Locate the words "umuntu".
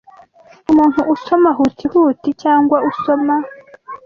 0.71-1.01